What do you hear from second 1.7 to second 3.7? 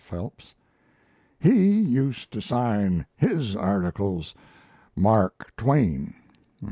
used to sign his